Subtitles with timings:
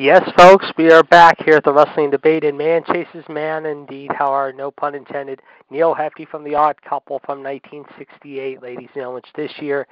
[0.00, 4.10] Yes, folks, we are back here at the Wrestling Debate, and man chases man indeed.
[4.10, 5.42] However, no pun intended.
[5.68, 9.86] Neal Hefti from The Odd Couple from 1968, ladies and gentlemen, this year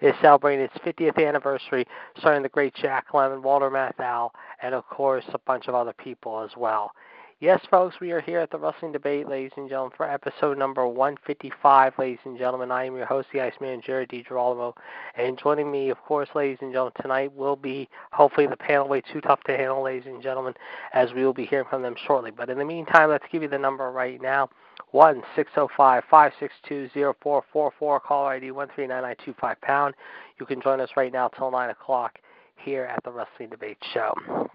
[0.00, 1.84] is celebrating its 50th anniversary,
[2.18, 4.30] starring the great Jack Lemmon, Walter Matthau,
[4.62, 6.92] and of course a bunch of other people as well.
[7.40, 10.88] Yes, folks, we are here at the Wrestling Debate, ladies and gentlemen, for episode number
[10.88, 12.72] 155, ladies and gentlemen.
[12.72, 14.72] I am your host, the Iceman, Jared DiGirolamo,
[15.14, 19.02] and joining me, of course, ladies and gentlemen, tonight will be hopefully the panel way
[19.12, 20.52] too tough to handle, ladies and gentlemen,
[20.92, 22.32] as we will be hearing from them shortly.
[22.32, 24.50] But in the meantime, let's give you the number right now.
[24.90, 28.00] One six zero five five six two zero four four four.
[28.00, 29.94] Caller ID one three nine nine two five pound.
[30.40, 32.18] You can join us right now till nine o'clock
[32.56, 34.48] here at the Wrestling Debate Show.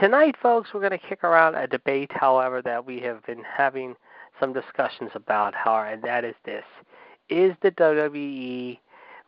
[0.00, 3.94] Tonight, folks, we're going to kick around a debate, however, that we have been having
[4.38, 6.64] some discussions about, however, and that is this.
[7.30, 8.78] Is the WWE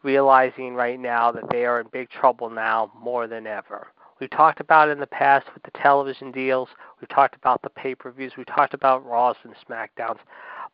[0.03, 3.87] realizing right now that they are in big trouble now more than ever?
[4.21, 6.69] We've talked about in the past with the television deals.
[7.01, 8.33] We've talked about the pay-per-views.
[8.37, 10.19] We've talked about Raws and SmackDowns.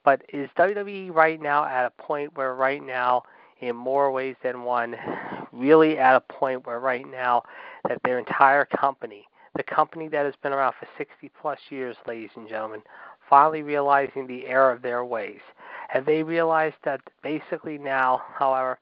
[0.05, 3.23] But is WWE right now at a point where right now,
[3.61, 4.97] in more ways than one,
[5.53, 7.45] really at a point where right now
[7.89, 12.31] that their entire company the company that has been around for 60 plus years, ladies
[12.37, 12.83] and gentlemen,
[13.29, 15.41] finally realizing the error of their ways.
[15.89, 18.79] Have they realized that basically now, however,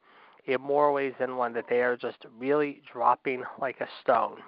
[0.46, 4.38] in more ways than one, that they are just really dropping like a stone?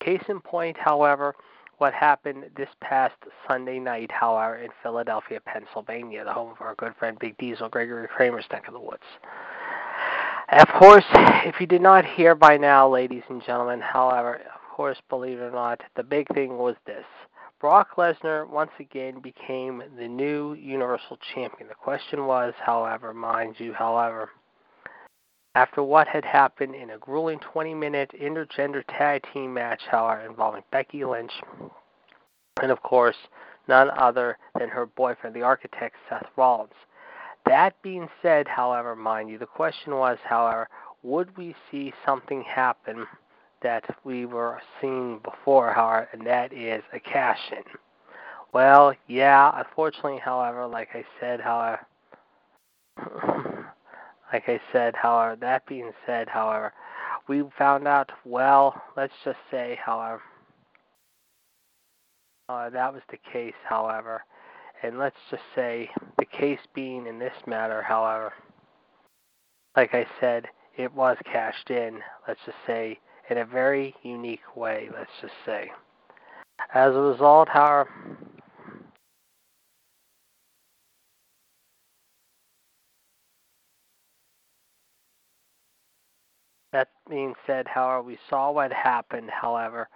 [0.00, 1.34] Case in point, however,
[1.78, 3.14] what happened this past
[3.48, 8.08] Sunday night, however, in Philadelphia, Pennsylvania, the home of our good friend Big Diesel, Gregory
[8.08, 9.02] Kramer's neck of the woods.
[10.52, 11.04] Of course,
[11.44, 14.40] if you did not hear by now, ladies and gentlemen, however,
[14.76, 17.06] course, believe it or not, the big thing was this.
[17.62, 21.66] Brock Lesnar once again became the new Universal Champion.
[21.66, 24.28] The question was, however, mind you, however,
[25.54, 30.62] after what had happened in a grueling 20 minute intergender tag team match, however, involving
[30.70, 31.32] Becky Lynch
[32.60, 33.16] and, of course,
[33.68, 36.74] none other than her boyfriend, the architect, Seth Rollins.
[37.46, 40.68] That being said, however, mind you, the question was, however,
[41.02, 43.06] would we see something happen
[43.62, 47.62] that we were seeing before, however, and that is a cash in.
[48.52, 51.86] Well, yeah, unfortunately, however, like I said, however,
[54.32, 56.72] like I said, however, that being said, however,
[57.28, 60.22] we found out, well, let's just say, however,
[62.48, 64.22] uh, that was the case, however,
[64.82, 68.32] and let's just say the case being in this matter, however,
[69.76, 70.46] like I said,
[70.76, 72.98] it was cashed in, let's just say
[73.30, 75.70] in a very unique way, let's just say.
[76.74, 77.90] As a result, however,
[86.72, 89.88] that being said, however, we saw what happened, however.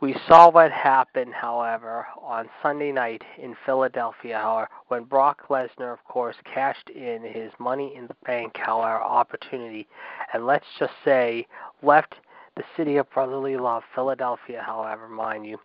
[0.00, 6.04] We saw what happened, however, on Sunday night in Philadelphia, however, when Brock Lesnar, of
[6.04, 9.86] course, cashed in his money in the bank, however, opportunity,
[10.32, 11.46] and let's just say
[11.82, 12.16] left
[12.56, 15.58] the city of brotherly love, Philadelphia, however, mind you,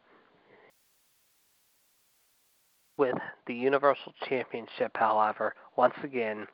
[2.97, 3.15] with
[3.47, 6.47] the Universal Championship, however, once again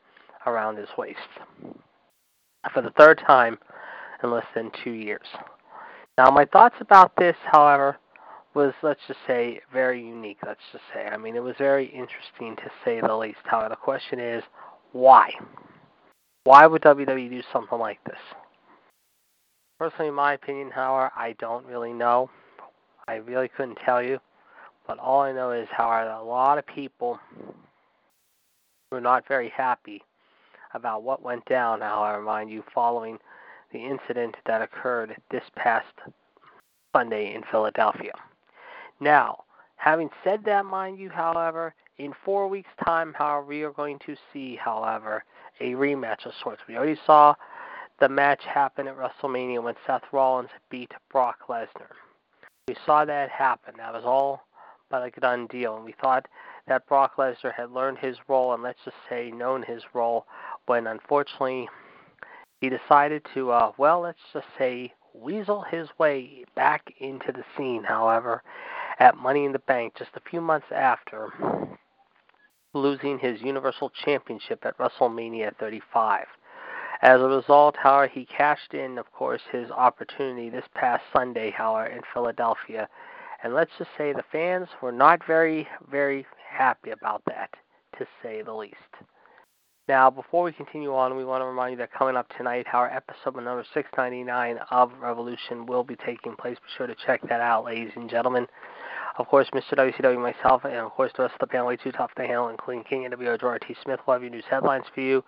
[0.46, 1.20] around his waist.
[2.74, 3.58] For the third time
[4.24, 5.26] in less than two years.
[6.18, 7.98] Now, my thoughts about this, however,
[8.54, 11.06] was, let's just say, very unique, let's just say.
[11.06, 13.40] I mean, it was very interesting to say the least.
[13.44, 14.44] However, the question is,
[14.94, 15.32] why?
[16.46, 18.20] Why would WWE do something like this?
[19.77, 22.30] Personally, my opinion, however, I don't really know.
[23.07, 24.19] I really couldn't tell you.
[24.88, 27.19] But all I know is, however, a lot of people
[28.92, 30.01] were not very happy
[30.74, 33.18] about what went down, however, mind you, following
[33.74, 35.94] the incident that occurred this past
[36.95, 38.13] Sunday in Philadelphia.
[39.00, 39.44] Now,
[39.75, 44.16] having said that, mind you, however, in four weeks' time, however, we are going to
[44.31, 45.24] see, however,
[45.60, 46.62] a rematch of sorts.
[46.68, 47.36] We already saw
[48.00, 51.92] the match happened at WrestleMania when Seth Rollins beat Brock Lesnar.
[52.68, 53.75] We saw that happen.
[53.77, 54.44] That was all
[54.89, 55.75] but a done deal.
[55.75, 56.25] And we thought
[56.68, 60.25] that Brock Lesnar had learned his role and let's just say known his role
[60.65, 61.69] when unfortunately
[62.62, 67.83] he decided to, uh, well, let's just say weasel his way back into the scene,
[67.83, 68.41] however,
[69.00, 71.30] at Money in the Bank just a few months after
[72.74, 76.25] losing his Universal Championship at WrestleMania 35.
[77.01, 81.88] As a result, however, he cashed in, of course, his opportunity this past Sunday, however,
[81.88, 82.88] in Philadelphia.
[83.44, 87.51] And let's just say the fans were not very, very happy about that,
[87.97, 88.75] to say the least.
[89.88, 92.89] Now, before we continue on, we want to remind you that coming up tonight, our
[92.89, 96.57] episode number 699 of Revolution will be taking place.
[96.57, 98.48] Be sure to check that out, ladies and gentlemen.
[99.19, 99.74] Of course, Mr.
[99.77, 102.50] WCW, myself, and of course the rest of the panel, way too tough to handle,
[102.50, 103.75] including King and WO Gerard T.
[103.83, 105.24] Smith, will have your news headlines for you.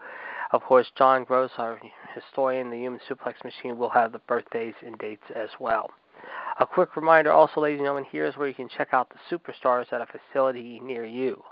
[0.52, 1.80] Of course, John Gross, our
[2.16, 5.90] historian, the Human Suplex Machine, will have the birthdays and dates as well.
[6.60, 9.92] A quick reminder also, ladies and gentlemen, here's where you can check out the superstars
[9.92, 11.44] at a facility near you.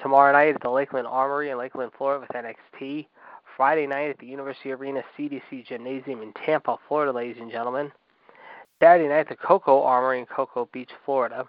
[0.00, 3.06] Tomorrow night at the Lakeland Armory in Lakeland, Florida with NXT.
[3.56, 7.90] Friday night at the University Arena CDC Gymnasium in Tampa, Florida, ladies and gentlemen.
[8.80, 11.44] Saturday night at the Coco Armory in Cocoa Beach, Florida.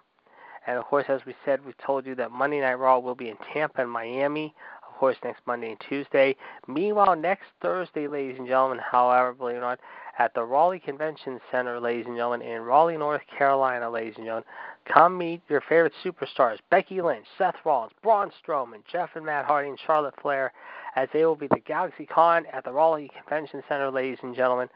[0.66, 3.28] And of course, as we said, we told you that Monday Night Raw will be
[3.28, 4.52] in Tampa and Miami.
[5.00, 6.36] Course, next Monday and Tuesday.
[6.68, 9.80] Meanwhile, next Thursday, ladies and gentlemen, however, believe it or not,
[10.18, 14.44] at the Raleigh Convention Center, ladies and gentlemen, in Raleigh, North Carolina, ladies and gentlemen,
[14.84, 19.70] Come meet your favorite superstars Becky Lynch, Seth Rollins, Braun Strowman, Jeff and Matt Hardy,
[19.70, 20.52] and Charlotte Flair,
[20.96, 24.68] as they will be the Galaxy Con at the Raleigh Convention Center, ladies and gentlemen,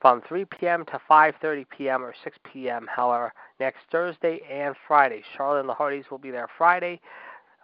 [0.00, 0.84] from 3 p.m.
[0.86, 2.04] to 5:30 p.m.
[2.04, 2.86] or 6 p.m.
[2.88, 7.00] However, next Thursday and Friday, Charlotte and the Hardys will be there Friday.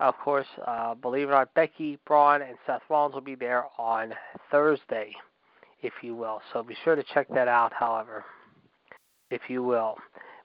[0.00, 3.64] Of course, uh, believe it or not, Becky, Braun, and Seth Rollins will be there
[3.78, 4.14] on
[4.50, 5.12] Thursday,
[5.82, 6.40] if you will.
[6.52, 7.72] So be sure to check that out.
[7.72, 8.24] However,
[9.30, 9.96] if you will.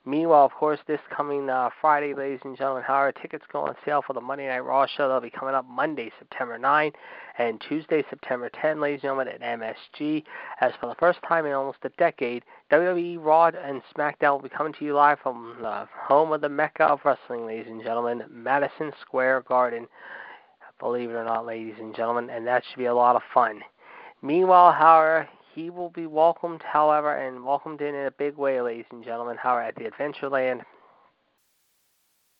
[0.06, 3.74] Meanwhile, of course, this coming uh, Friday, ladies and gentlemen, how our tickets go on
[3.86, 5.08] sale for the Monday Night Raw show?
[5.08, 6.92] They'll be coming up Monday, September 9,
[7.38, 10.26] and Tuesday, September 10, ladies and gentlemen, at MSG.
[10.60, 14.50] As for the first time in almost a decade, WWE Raw and SmackDown will be
[14.50, 18.24] coming to you live from the home of the Mecca of Wrestling, ladies and gentlemen,
[18.30, 19.88] Madison Square Garden.
[20.80, 23.62] Believe it or not, ladies and gentlemen, and that should be a lot of fun.
[24.22, 28.86] Meanwhile, however, he will be welcomed, however, and welcomed in in a big way, ladies
[28.92, 30.64] and gentlemen, however, at the Adventureland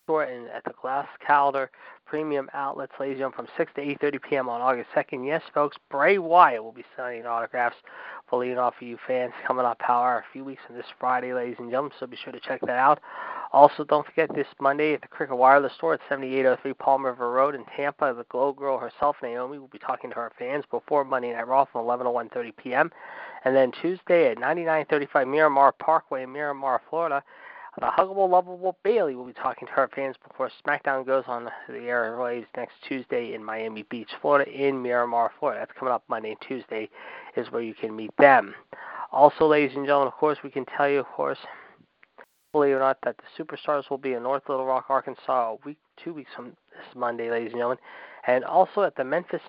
[0.04, 1.70] store and at the Glass Calendar
[2.06, 4.50] Premium Outlets, ladies and gentlemen, from 6 to 8.30 p.m.
[4.50, 5.26] on August 2nd.
[5.26, 7.78] Yes, folks, Bray Wyatt will be signing autographs
[8.30, 11.56] for leading off you fans coming up, however, a few weeks from this Friday, ladies
[11.60, 13.00] and gentlemen, so be sure to check that out.
[13.54, 17.56] Also, don't forget this Monday at the Cricket Wireless Store at 7803 Palm River Road
[17.56, 21.32] in Tampa, the Glow Girl herself, Naomi, will be talking to her fans before Monday
[21.32, 22.92] Night Raw from 11 to 1:30 p.m.
[23.46, 27.24] And then Tuesday at 9935 Miramar Parkway in Miramar, Florida,
[27.80, 31.74] the huggable, lovable Bayley will be talking to her fans before SmackDown goes on the
[31.74, 35.62] airwaves next Tuesday in Miami Beach, Florida, in Miramar, Florida.
[35.62, 36.90] That's coming up Monday and Tuesday,
[37.36, 38.54] is where you can meet them.
[39.12, 41.40] Also, ladies and gentlemen, of course, we can tell you, of course,
[42.52, 45.58] believe it or not, that the Superstars will be in North Little Rock, Arkansas, a
[45.66, 47.80] week, two weeks from this Monday, ladies and gentlemen,
[48.28, 49.42] and also at the Memphis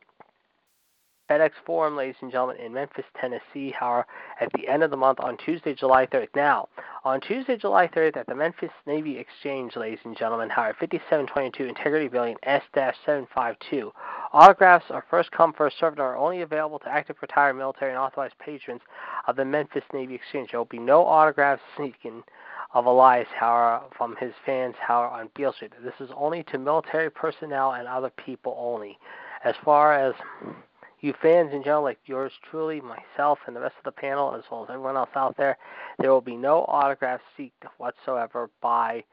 [1.30, 4.06] FedEx Forum, ladies and gentlemen, in Memphis, Tennessee, however,
[4.40, 6.28] at the end of the month on Tuesday, July 3rd.
[6.36, 6.68] Now,
[7.04, 12.08] on Tuesday, July 3rd, at the Memphis Navy Exchange, ladies and gentlemen, however, 5722 Integrity
[12.08, 13.90] Building S-752.
[14.34, 17.98] Autographs are first come, first served and are only available to active, retired military, and
[17.98, 18.82] authorized patrons
[19.26, 20.50] of the Memphis Navy Exchange.
[20.50, 22.22] There will be no autographs seeking
[22.74, 25.72] of Elias Hauer from his fans Hauer on Beale Street.
[25.82, 28.98] This is only to military personnel and other people only.
[29.44, 30.14] As far as
[31.04, 34.42] you fans in general, like yours truly, myself, and the rest of the panel, as
[34.50, 35.58] well as everyone else out there,
[35.98, 39.04] there will be no autographs sought whatsoever by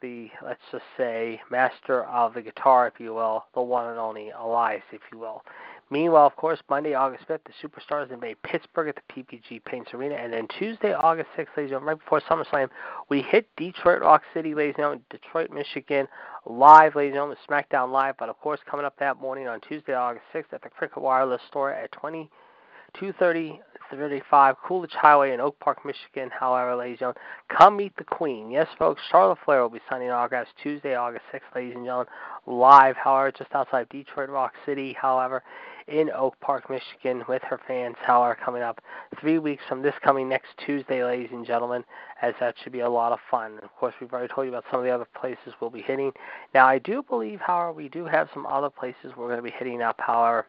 [0.00, 4.30] the, let's just say, master of the guitar, if you will, the one and only
[4.30, 5.42] Elias, if you will.
[5.88, 10.16] Meanwhile, of course, Monday, August 5th, the Superstars invade Pittsburgh at the PPG Paints Arena.
[10.16, 12.68] And then Tuesday, August 6th, ladies and gentlemen, right before SummerSlam,
[13.08, 16.08] we hit Detroit Rock City, ladies and gentlemen, Detroit, Michigan,
[16.44, 18.16] live, ladies and gentlemen, SmackDown Live.
[18.18, 21.42] But, of course, coming up that morning on Tuesday, August 6th at the Cricket Wireless
[21.48, 26.30] Store at 2230 35 Coolidge Highway in Oak Park, Michigan.
[26.30, 27.22] However, ladies and gentlemen,
[27.56, 28.50] come meet the Queen.
[28.50, 32.12] Yes, folks, Charlotte Flair will be signing autographs Tuesday, August 6th, ladies and gentlemen,
[32.46, 34.92] live, however, just outside Detroit Rock City.
[35.00, 35.42] However,
[35.88, 37.96] in Oak Park, Michigan, with her fans.
[38.00, 38.80] However, coming up
[39.20, 41.84] three weeks from this coming next Tuesday, ladies and gentlemen,
[42.22, 43.52] as that should be a lot of fun.
[43.52, 45.82] And of course, we've already told you about some of the other places we'll be
[45.82, 46.12] hitting.
[46.54, 49.54] Now, I do believe, however, we do have some other places we're going to be
[49.56, 50.46] hitting up, however,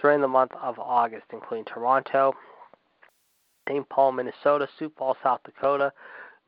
[0.00, 2.34] during the month of August, including Toronto,
[3.68, 3.88] St.
[3.88, 5.92] Paul, Minnesota, Sioux Falls, South Dakota,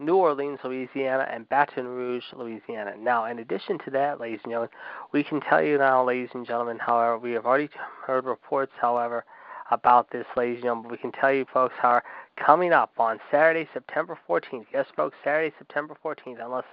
[0.00, 2.94] New Orleans, Louisiana, and Baton Rouge, Louisiana.
[2.96, 4.70] Now, in addition to that, ladies and gentlemen,
[5.12, 7.68] we can tell you now, ladies and gentlemen, however, we have already
[8.06, 9.24] heard reports, however,
[9.72, 10.90] about this, ladies and gentlemen.
[10.90, 12.00] We can tell you, folks, how
[12.36, 14.66] coming up on Saturday, September 14th.
[14.72, 16.64] Yes, folks, Saturday, September 14th, unless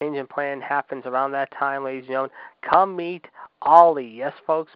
[0.00, 2.30] change in plan happens around that time, ladies and gentlemen.
[2.68, 3.26] Come meet
[3.62, 4.06] Ali.
[4.06, 4.72] Yes, folks,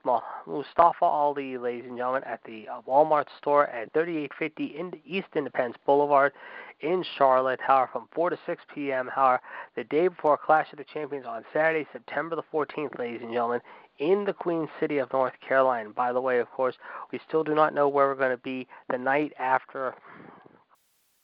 [0.46, 5.76] Mustafa Ali, ladies and gentlemen, at the uh, Walmart store at 3850 in East Independence
[5.86, 6.32] Boulevard
[6.80, 9.40] in Charlotte, however, from 4 to 6 p.m., however,
[9.76, 13.60] the day before Clash of the Champions on Saturday, September the 14th, ladies and gentlemen,
[13.98, 15.90] in the Queen City of North Carolina.
[15.90, 16.74] By the way, of course,
[17.12, 19.94] we still do not know where we're going to be the night after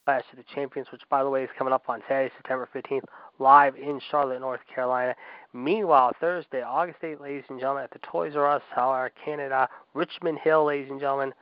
[0.07, 3.03] Clash of the Champions, which, by the way, is coming up on Saturday, September 15th,
[3.39, 5.15] live in Charlotte, North Carolina.
[5.53, 10.39] Meanwhile, Thursday, August 8th, ladies and gentlemen, at the Toys R Us, our Canada, Richmond
[10.43, 11.33] Hill, ladies and gentlemen,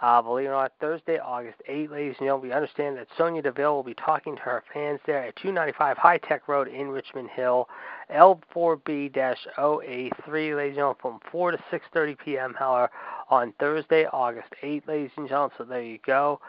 [0.00, 3.42] uh, believe it or not, Thursday, August 8th, ladies and gentlemen, we understand that Sonya
[3.42, 7.30] Deville will be talking to her fans there at 295 High Tech Road in Richmond
[7.30, 7.68] Hill,
[8.14, 12.90] L4B-0A3, ladies and gentlemen, from 4 to 6.30 p.m., however,
[13.28, 16.40] on Thursday, August 8th, ladies and gentlemen, so there you go.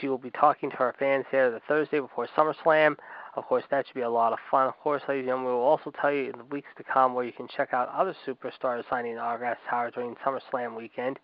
[0.00, 2.96] She will be talking to her fans there the Thursday before SummerSlam.
[3.36, 4.66] Of course, that should be a lot of fun.
[4.66, 7.14] Of course, ladies and gentlemen, we will also tell you in the weeks to come
[7.14, 11.18] where you can check out other superstars signing autographs Howard during SummerSlam weekend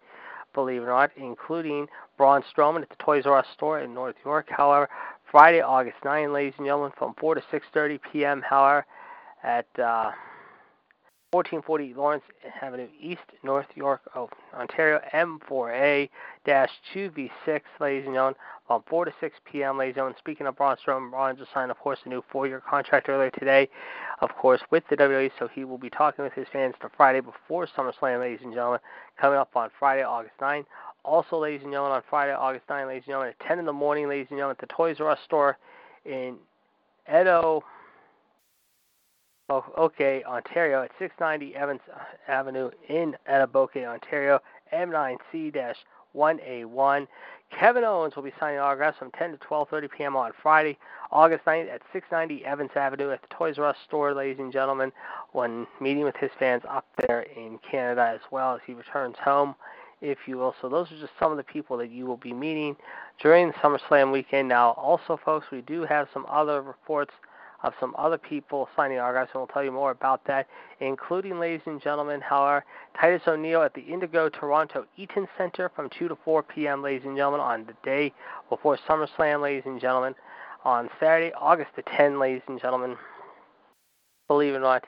[0.55, 4.17] believe it or not, including Braun Strowman at the Toys R Us store in North
[4.25, 4.47] York.
[4.51, 4.89] However,
[5.31, 8.43] Friday, August 9, ladies and gentlemen, from 4 to 6:30 p.m.
[8.43, 8.87] However,
[9.43, 10.13] at uh,
[11.33, 12.25] 1440 Lawrence
[12.61, 14.03] Avenue East, North York,
[14.55, 16.11] Ontario, M4A-2V6,
[17.81, 18.35] ladies and gentlemen,
[18.67, 20.19] from 4 to 6 p.m., ladies and gentlemen.
[20.19, 23.71] Speaking of Braun Strowman, Braun just signed, of course, a new four-year contract earlier today,
[24.21, 27.21] of course, with the WWE, so he will be talking with his fans the Friday
[27.21, 28.81] before SummerSlam, ladies and gentlemen,
[29.19, 30.67] coming up on Friday, August 9.
[31.03, 33.73] Also, ladies and gentlemen, on Friday, August 9, ladies and gentlemen, at 10 in the
[33.73, 35.57] morning, ladies and gentlemen, at the Toys R Us store
[36.05, 36.37] in
[37.09, 37.65] Edo,
[39.49, 44.41] Oh, okay, Ontario at 690 Evans uh, Avenue in Etobicoke, Ontario,
[44.73, 47.09] M9C-1A1.
[47.59, 50.17] Kevin Owens will be signing autographs from 10 to 12:30 p.m.
[50.17, 50.79] on Friday,
[51.11, 54.91] August 9th at 690 Evans Avenue at the Toys R Us store, ladies and gentlemen,
[55.33, 59.55] when meeting with his fans up there in Canada as well as he returns home,
[60.01, 60.55] if you will.
[60.63, 62.75] So those are just some of the people that you will be meeting
[63.21, 64.49] during SummerSlam weekend.
[64.49, 67.13] Now, also, folks, we do have some other reports
[67.63, 70.47] of some other people signing autographs, and we'll tell you more about that,
[70.81, 72.65] including, ladies and gentlemen, however,
[73.01, 77.17] Titus O'Neil at the Indigo Toronto Eaton Center from 2 to 4 p.m., ladies and
[77.17, 78.13] gentlemen, on the day
[78.49, 80.15] before SummerSlam, ladies and gentlemen,
[80.65, 82.97] on Saturday, August the 10th, ladies and gentlemen.
[84.29, 84.85] Believe it or not,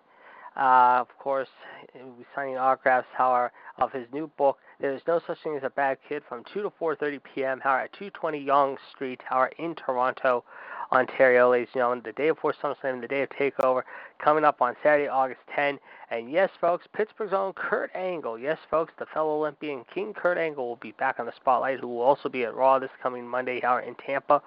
[0.57, 1.49] uh, of course,
[1.95, 5.64] we'll be signing autographs, however, of his new book, There is No Such Thing as
[5.64, 9.75] a Bad Kid, from 2 to 4.30 p.m., however, at 220 Yonge Street, however, in
[9.75, 10.45] Toronto,
[10.95, 13.83] Ontario, ladies and gentlemen, the day before SummerSlam, the day of TakeOver,
[14.19, 15.79] coming up on Saturday, August 10.
[16.11, 20.67] And yes, folks, Pittsburgh's own Kurt Angle, yes, folks, the fellow Olympian King Kurt Angle
[20.69, 23.63] will be back on the spotlight, who will also be at Raw this coming Monday
[23.63, 24.41] hour in Tampa.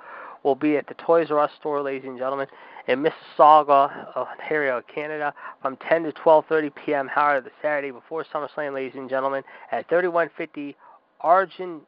[0.44, 2.48] Will be at the Toys R Us store, ladies and gentlemen,
[2.88, 7.08] in Mississauga, Ontario, Canada, from 10 to 12:30 p.m.
[7.08, 10.75] However, the Saturday before SummerSlam, ladies and gentlemen, at 3150
[11.20, 11.84] Argent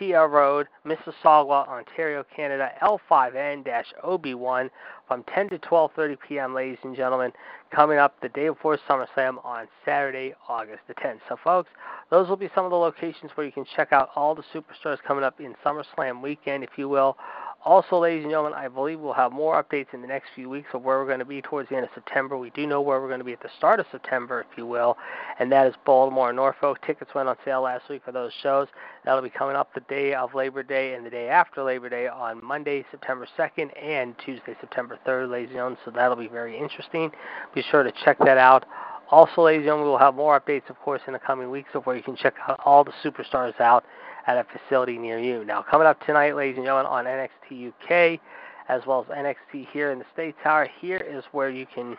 [0.00, 4.70] Kia Road, Mississauga, Ontario, Canada, L5N-OB1
[5.06, 7.30] from 10 to 12:30 p.m., ladies and gentlemen,
[7.70, 11.18] coming up the day before SummerSlam on Saturday, August the 10th.
[11.28, 11.68] So, folks,
[12.08, 14.96] those will be some of the locations where you can check out all the superstars
[15.06, 17.18] coming up in SummerSlam weekend, if you will.
[17.62, 20.68] Also, ladies and gentlemen, I believe we'll have more updates in the next few weeks
[20.72, 22.38] of where we're going to be towards the end of September.
[22.38, 24.64] We do know where we're going to be at the start of September, if you
[24.64, 24.96] will,
[25.38, 26.78] and that is Baltimore and Norfolk.
[26.86, 28.68] Tickets went on sale last week for those shows.
[29.04, 32.08] That'll be coming up the day of Labor Day and the day after Labor Day
[32.08, 35.78] on Monday, September 2nd, and Tuesday, September 3rd, ladies and gentlemen.
[35.84, 37.10] So that'll be very interesting.
[37.54, 38.64] Be sure to check that out.
[39.10, 41.70] Also, ladies and gentlemen, we will have more updates, of course, in the coming weeks
[41.74, 43.84] of where you can check out all the superstars out
[44.26, 45.44] at a facility near you.
[45.44, 48.20] Now, coming up tonight, ladies and gentlemen, on NXT UK,
[48.68, 51.96] as well as NXT here in the State Tower, here is where you can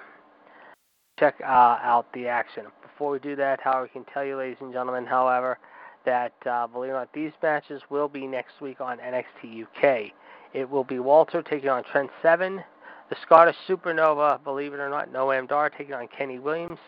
[1.20, 2.66] check uh, out the action.
[2.82, 5.58] Before we do that, however, we can tell you, ladies and gentlemen, however,
[6.06, 10.12] that uh, believe it or not, these matches will be next week on NXT UK.
[10.54, 12.64] It will be Walter taking on Trent Seven,
[13.10, 16.80] the Scottish Supernova, believe it or not, Noam Dar taking on Kenny Williams,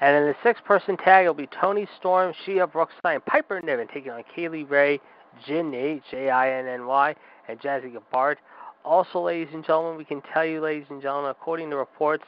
[0.00, 4.12] and in the six-person tag, it'll be Toni Storm, Xia Brookside, and Piper Niven taking
[4.12, 5.00] on Kay Lee Ray,
[5.46, 7.14] Jinny, J-I-N-N-Y,
[7.48, 8.36] and Jazzy Gabert.
[8.84, 12.24] Also, ladies and gentlemen, we can tell you, ladies and gentlemen, according to reports,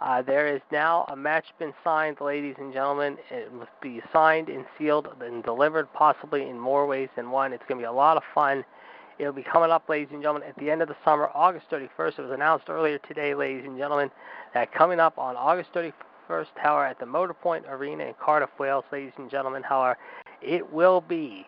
[0.00, 3.16] uh, there is now a match been signed, ladies and gentlemen.
[3.30, 7.54] It must be signed and sealed and delivered possibly in more ways than one.
[7.54, 8.62] It's going to be a lot of fun.
[9.18, 12.18] It'll be coming up, ladies and gentlemen, at the end of the summer, August 31st.
[12.18, 14.10] It was announced earlier today, ladies and gentlemen,
[14.52, 15.92] that coming up on August 31st,
[16.26, 19.62] first tower at the Motorpoint Arena in Cardiff, Wales, ladies and gentlemen.
[19.62, 19.98] However,
[20.42, 21.46] it will be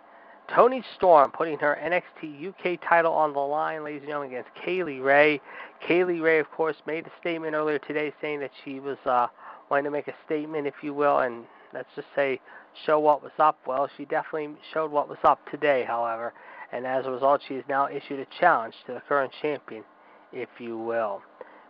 [0.54, 4.82] Toni Storm putting her NXT UK title on the line, ladies and gentlemen, against Kay
[4.82, 5.40] Lee Ray.
[5.86, 9.26] Kay Lee Ray, of course, made a statement earlier today saying that she was uh,
[9.70, 11.44] wanting to make a statement, if you will, and
[11.74, 12.40] let's just say
[12.86, 13.58] show what was up.
[13.66, 16.32] Well, she definitely showed what was up today, however,
[16.72, 19.84] and as a result, she has now issued a challenge to the current champion,
[20.32, 21.22] if you will.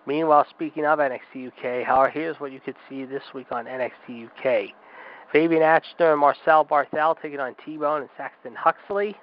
[0.09, 4.25] Meanwhile, speaking of NXT UK, however, here's what you could see this week on NXT
[4.25, 4.71] UK.
[5.31, 9.15] Fabian Aichner and Marcel Barthel taking on T-Bone and Saxon Huxley.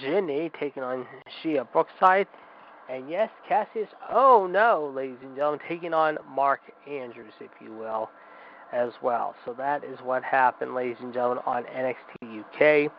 [0.00, 1.04] Jinny taking on
[1.42, 2.28] Xia Brookside.
[2.88, 8.08] And yes, Cassius, oh no, ladies and gentlemen, taking on Mark Andrews, if you will,
[8.72, 9.34] as well.
[9.44, 12.92] So that is what happened, ladies and gentlemen, on NXT UK.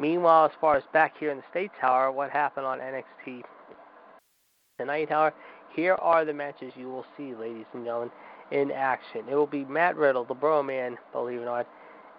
[0.00, 3.42] Meanwhile, as far as back here in the States, however, what happened on NXT
[4.80, 5.36] tonight, however,
[5.76, 8.10] here are the matches you will see, ladies and gentlemen,
[8.50, 9.22] in action.
[9.30, 11.68] It will be Matt Riddle, the Bro Man, believe it or not,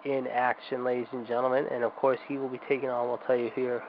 [0.04, 1.66] in action, ladies and gentlemen.
[1.72, 3.82] And of course, he will be taking on, we'll tell you here,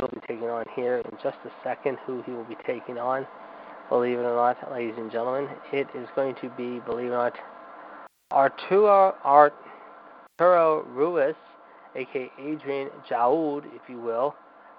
[0.00, 3.26] will be taking on here in just a second, who he will be taking on.
[3.88, 7.30] Believe it or not, ladies and gentlemen, it is going to be, believe it or
[7.30, 7.34] not,
[8.32, 11.36] Arturo, Arturo Ruiz,
[11.94, 14.34] aka Adrian Jaoud, if you will.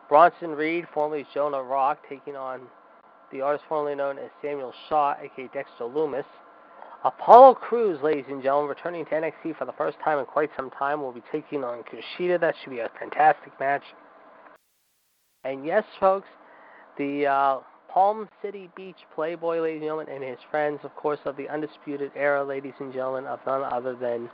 [0.09, 2.61] Bronson Reed, formerly Jonah Rock, taking on
[3.31, 6.25] the artist formerly known as Samuel Shaw, aka Dexter Loomis.
[7.05, 10.69] Apollo Crews, ladies and gentlemen, returning to NXT for the first time in quite some
[10.71, 12.39] time, will be taking on Kushida.
[12.39, 13.83] That should be a fantastic match.
[15.46, 16.27] And yes, folks,
[16.98, 21.37] the uh, Palm City Beach Playboy, ladies and gentlemen, and his friends, of course, of
[21.37, 24.29] the Undisputed Era, ladies and gentlemen, of none other than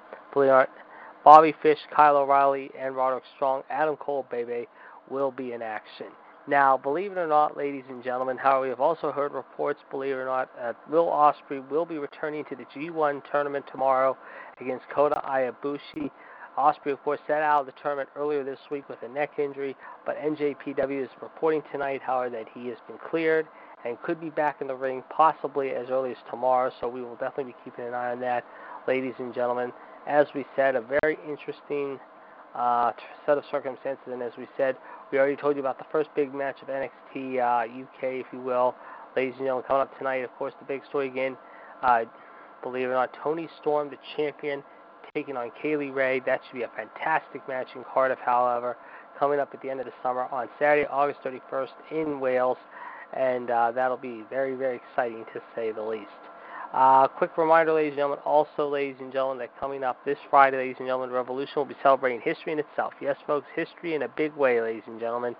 [1.23, 4.67] Bobby Fish, Kyle O'Reilly, and Roderick Strong, Adam Cole, baby,
[5.09, 6.07] will be in action.
[6.47, 10.13] Now, believe it or not, ladies and gentlemen, how we have also heard reports, believe
[10.13, 14.15] it or not, that Will Ospreay will be returning to the G1 tournament tomorrow
[14.61, 16.11] against Kota Ibushi.
[16.55, 19.75] Ospreay, of course, sat out of the tournament earlier this week with a neck injury,
[20.05, 23.47] but NJPW is reporting tonight, however, that he has been cleared
[23.83, 27.15] and could be back in the ring possibly as early as tomorrow, so we will
[27.15, 28.45] definitely be keeping an eye on that,
[28.87, 29.73] ladies and gentlemen.
[30.07, 31.99] As we said, a very interesting
[32.55, 32.91] uh,
[33.25, 34.77] set of circumstances, and as we said,
[35.11, 38.39] we already told you about the first big match of NXT uh, UK, if you
[38.39, 38.75] will.
[39.15, 41.37] Ladies and gentlemen, coming up tonight, of course, the big story again.
[41.81, 42.05] Uh,
[42.63, 44.63] believe it or not, Toni Storm, the champion,
[45.13, 46.21] taking on Kay Lee Ray.
[46.25, 48.77] That should be a fantastic match in Cardiff, however,
[49.17, 52.57] coming up at the end of the summer on Saturday, August 31st in Wales.
[53.13, 56.24] And uh, that'll be very, very exciting to say the least.
[56.73, 60.57] Uh, quick reminder, ladies and gentlemen, also, ladies and gentlemen, that coming up this Friday,
[60.57, 62.93] ladies and gentlemen, Revolution will be celebrating history in itself.
[62.99, 65.35] Yes, folks, history in a big way, ladies and gentlemen,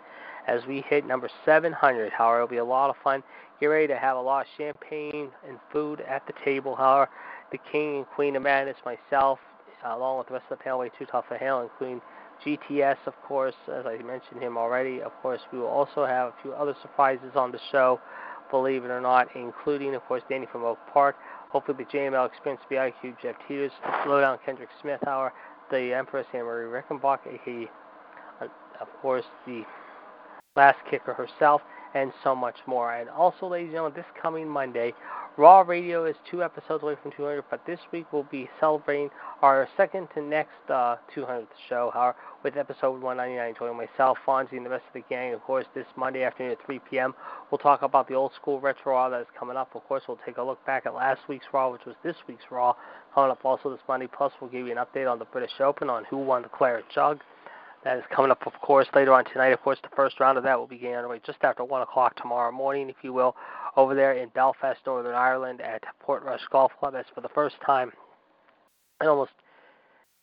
[0.48, 2.12] as we hit number 700.
[2.12, 3.22] However, it'll be a lot of fun.
[3.60, 6.76] Get ready to have a lot of champagne and food at the table.
[6.76, 7.10] However,
[7.52, 9.40] the King and Queen of Madness, myself,
[9.84, 12.02] along with the rest of the panel, way too tough for hell, including
[12.46, 15.02] GTS, of course, as I mentioned him already.
[15.02, 18.00] Of course, we will also have a few other surprises on the show
[18.50, 21.16] believe it or not, including, of course, Danny from Oak Park.
[21.50, 23.72] Hopefully, the JML Experience BIQ, Jeff Teeters,
[24.06, 25.34] Lowdown Kendrick Smith, Hour,
[25.72, 27.70] the Empress Anne Marie Rickenbach, aka,
[28.42, 28.48] uh,
[28.82, 29.64] of course, the
[30.56, 31.62] last kicker herself,
[31.94, 32.94] and so much more.
[32.94, 34.94] And also, ladies and gentlemen, this coming Monday,
[35.38, 39.10] Raw Radio is two episodes away from 200, but this week we'll be celebrating
[39.42, 41.92] our second to next uh, 200th show
[42.42, 45.34] with episode 199, joining myself, Fonzie, and the rest of the gang.
[45.34, 47.14] Of course, this Monday afternoon at 3 p.m.,
[47.52, 49.76] we'll talk about the old school retro Raw that is coming up.
[49.76, 52.46] Of course, we'll take a look back at last week's Raw, which was this week's
[52.50, 52.74] Raw,
[53.14, 54.08] coming up also this Monday.
[54.08, 56.86] Plus, we'll give you an update on the British Open, on who won the Claret
[56.94, 57.20] Jug.
[57.86, 59.50] That is coming up, of course, later on tonight.
[59.50, 62.52] Of course, the first round of that will begin underway just after 1 o'clock tomorrow
[62.52, 63.36] morning, if you will,
[63.78, 66.94] over there in Belfast, Northern Ireland at Portrush Golf Club.
[66.94, 67.92] That's for the first time
[69.02, 69.34] in almost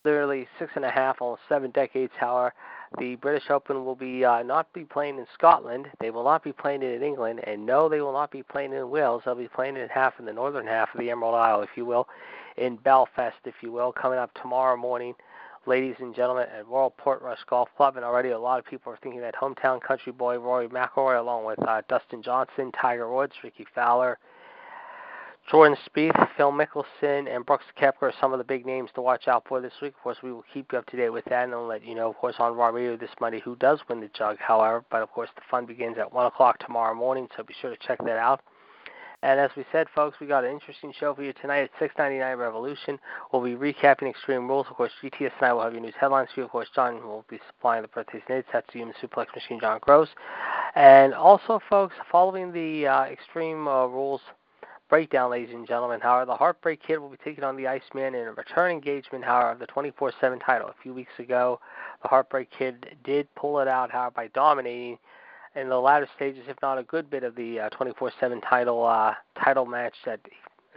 [0.05, 2.53] literally six and a half, almost seven decades, however.
[2.99, 5.87] The British Open will be uh, not be playing in Scotland.
[6.01, 8.73] They will not be playing it in England, and no, they will not be playing
[8.73, 9.23] in Wales.
[9.25, 11.87] They'll be playing it half in the northern half of the Emerald Isle, if you
[11.87, 12.09] will,
[12.57, 15.15] in Belfast, if you will, coming up tomorrow morning
[15.67, 17.97] ladies and gentlemen, at Royal Portrush Golf Club.
[17.97, 21.45] And already a lot of people are thinking that hometown country boy Rory McIlroy, along
[21.45, 24.19] with uh, Dustin Johnson, Tiger Woods, Rickie Fowler,
[25.51, 29.27] Jordan Spieth, Phil Mickelson, and Brooks Koepka are some of the big names to watch
[29.27, 29.93] out for this week.
[29.97, 31.95] Of course, we will keep you up to date with that, and I'll let you
[31.95, 34.85] know, of course, on Raw Radio this Monday who does win the jug, however.
[34.91, 37.87] But, of course, the fun begins at 1 o'clock tomorrow morning, so be sure to
[37.87, 38.41] check that out.
[39.23, 42.37] And as we said, folks, we got an interesting show for you tonight at 699
[42.39, 42.99] Revolution.
[43.33, 44.67] We'll be recapping Extreme Rules.
[44.69, 46.47] Of course, GTS I will have your news headlines for you.
[46.47, 49.79] Of course, John will be supplying the birthdays and That's the Human Suplex Machine, John
[49.81, 50.09] Gross.
[50.75, 54.21] And also, folks, following the uh, Extreme uh, Rules
[54.93, 56.01] breakdown, ladies and gentlemen.
[56.01, 59.53] However, the Heartbreak Kid will be taking on the Iceman in a return engagement, however,
[59.53, 60.69] of the 24 7 title.
[60.69, 61.61] A few weeks ago,
[62.03, 64.99] the Heartbreak Kid did pull it out, however, by dominating
[65.55, 68.85] in the latter stages, if not a good bit of the 24 uh, 7 title
[68.85, 70.21] uh, title match that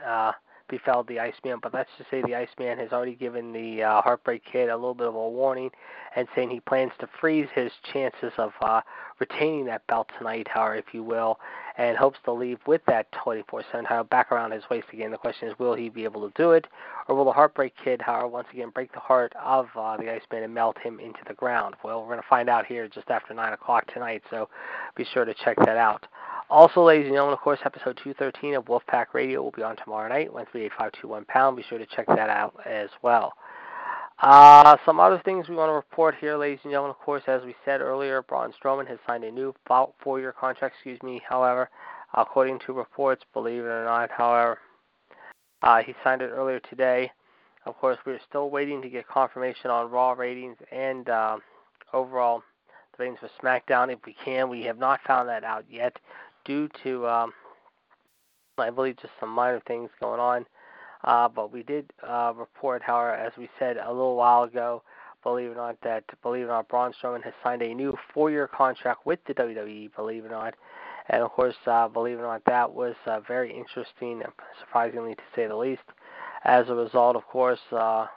[0.06, 0.32] uh,
[0.70, 1.60] befell the Iceman.
[1.62, 4.94] But let's just say the Iceman has already given the uh, Heartbreak Kid a little
[4.94, 5.70] bit of a warning
[6.16, 8.82] and saying he plans to freeze his chances of uh,
[9.20, 11.40] retaining that belt tonight, however, if you will,
[11.78, 15.12] and hopes to leave with that 24/7 title back around his waist again.
[15.12, 16.68] The question is, will he be able to do it,
[17.08, 20.44] or will the Heartbreak Kid, however, once again break the heart of uh, the Iceman
[20.44, 21.76] and melt him into the ground?
[21.84, 24.50] Well, we're going to find out here just after 9 o'clock tonight, so
[24.96, 26.06] be sure to check that out.
[26.50, 30.08] Also, ladies and gentlemen, of course, episode 213 of Wolfpack Radio will be on tomorrow
[30.08, 31.58] night, 138521 pound.
[31.58, 33.34] Be sure to check that out as well.
[34.22, 36.92] Uh, some other things we want to report here, ladies and gentlemen.
[36.92, 39.56] Of course, as we said earlier, Braun Strowman has signed a new
[40.04, 40.76] four-year contract.
[40.76, 41.20] Excuse me.
[41.28, 41.68] However,
[42.14, 44.60] according to reports, believe it or not, however,
[45.64, 47.12] uh, he signed it earlier today.
[47.66, 51.38] Of course, we're still waiting to get confirmation on Raw ratings and uh,
[51.92, 52.44] overall
[52.98, 53.92] ratings for SmackDown.
[53.92, 55.98] If we can, we have not found that out yet,
[56.46, 57.34] due to um,
[58.58, 60.46] I believe just some minor things going on.
[61.04, 64.82] Uh, but we did uh, report, however, as we said a little while ago,
[65.24, 67.96] believe it or not, that believe it or not, Braun Strowman has signed a new
[68.14, 69.94] four-year contract with the WWE.
[69.96, 70.56] Believe it or not,
[71.10, 74.24] and of course, uh, believe it or not, that was uh, very interesting,
[74.60, 75.84] surprisingly to say the least.
[76.44, 78.08] As a result, of course, uh,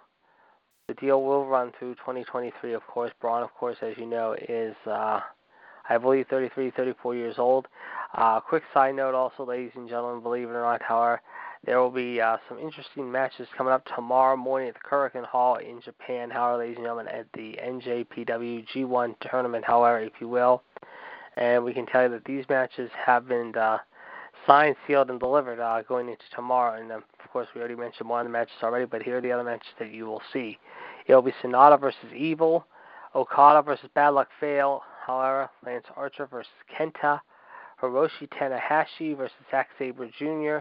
[0.86, 2.72] the deal will run through 2023.
[2.72, 5.20] Of course, Braun, of course, as you know, is uh,
[5.88, 7.66] I believe 33, 34 years old.
[8.14, 11.20] Uh, quick side note, also, ladies and gentlemen, believe it or not, however
[11.64, 15.56] there will be uh, some interesting matches coming up tomorrow morning at the Korakuen Hall
[15.56, 20.62] in Japan, however, ladies and gentlemen, at the NJPW G1 tournament, however, if you will.
[21.36, 23.78] And we can tell you that these matches have been uh,
[24.46, 26.80] signed, sealed, and delivered uh, going into tomorrow.
[26.80, 29.20] And um, of course, we already mentioned one of the matches already, but here are
[29.20, 30.58] the other matches that you will see.
[31.06, 32.66] It will be Sanada versus Evil,
[33.14, 37.20] Okada versus Bad Luck Fale, however, Lance Archer versus Kenta,
[37.82, 40.58] Hiroshi Tanahashi versus Zack Sabre Jr.,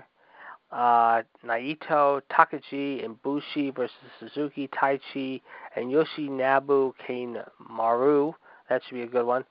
[0.71, 5.41] uh, Naito, Takagi, and Bushi versus Suzuki, Taichi,
[5.75, 8.33] and Yoshinobu Kanemaru.
[8.69, 9.43] That should be a good one.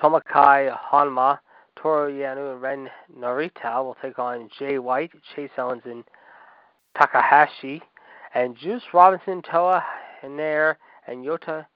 [0.00, 1.38] Tomoaki Honma,
[1.76, 6.04] Toru Yano, and Ren Narita will take on Jay White, Chase Owens, and
[6.96, 7.82] Takahashi.
[8.34, 9.84] And Juice Robinson, Toa
[10.22, 10.74] Henare,
[11.06, 11.66] and Yota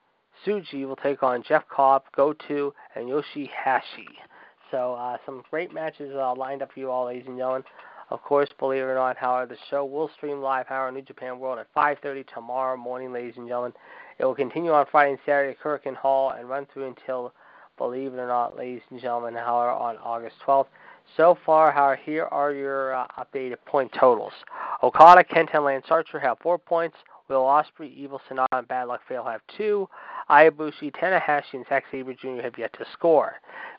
[0.45, 4.07] Tsuji will take on Jeff Cobb, Goto, and Yoshihashi.
[4.71, 7.65] So uh, some great matches uh, lined up for you all, ladies and gentlemen.
[8.11, 11.39] Of course, believe it or not, however, the show will stream live, however, New Japan
[11.39, 13.73] World at 5.30 tomorrow morning, ladies and gentlemen.
[14.19, 17.35] It will continue on Friday and Saturday at Korakuen Hall and run through until,
[17.77, 20.69] believe it or not, ladies and gentlemen, however, on August 12th.
[21.17, 24.33] So far, however, here are your uh, updated point totals.
[24.83, 26.97] Okada, Kenta, and Lance Archer have four points.
[27.29, 29.89] Will Ospreay, Evil Sanada, and Bad Luck Fale have two.
[30.31, 32.43] Ibushi, Tanahashi, and Zack Sabre Jr.
[32.43, 33.35] have yet to score.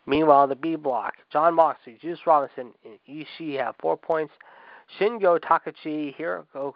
[0.05, 4.33] Meanwhile, the B block, Jon Moxley, Juice Robinson, and Ishii have four points.
[4.99, 6.73] Shingo Takagi, Hirooki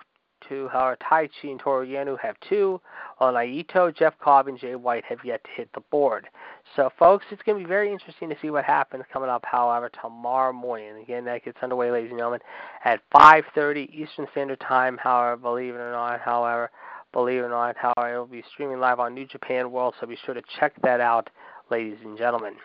[0.49, 2.81] Goto however Taichi and Toru Yano have two,
[3.17, 6.27] while Naito, Jeff Cobb, and Jay White have yet to hit the board.
[6.75, 9.91] So, folks, it's going to be very interesting to see what happens coming up, however,
[10.01, 11.03] tomorrow morning.
[11.03, 12.39] Again, that gets underway, ladies and gentlemen,
[12.83, 16.71] at 5.30 Eastern Standard Time, however, believe it or not, however,
[17.11, 20.07] believe it or not, however, it will be streaming live on New Japan World, so
[20.07, 21.29] be sure to check that out
[21.69, 22.55] ladies and gentlemen.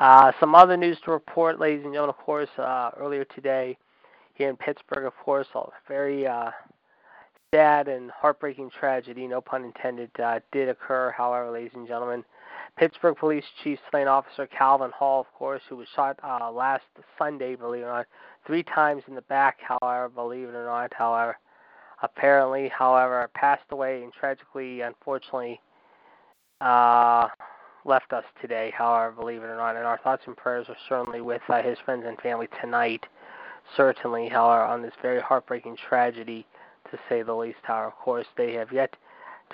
[0.00, 3.78] Uh, some other news to report, ladies and gentlemen, of course, uh, earlier today
[4.34, 6.50] here in Pittsburgh, of course, a very uh,
[7.54, 12.22] sad and heartbreaking tragedy, no pun intended, uh, did occur, however, ladies and gentlemen.
[12.76, 16.84] Pittsburgh Police Chief Slain Officer Calvin Hall, of course, who was shot uh, last
[17.18, 18.06] Sunday, believe it or not,
[18.46, 21.38] three times in the back, however, believe it or not, however,
[22.02, 25.58] apparently, however, passed away and tragically, unfortunately,
[26.60, 27.28] uh,
[27.86, 29.76] left us today, however, believe it or not.
[29.76, 33.06] And our thoughts and prayers are certainly with uh, his friends and family tonight.
[33.76, 36.46] Certainly, however, on this very heartbreaking tragedy,
[36.90, 37.58] to say the least.
[37.62, 38.94] However, of course, they have yet